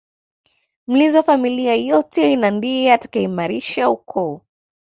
Mlinzi 0.87 1.17
wa 1.17 1.23
familia 1.23 1.75
yote 1.75 2.35
na 2.35 2.51
ndiye 2.51 2.93
atakayeimarisha 2.93 3.89
ukoo 3.89 4.41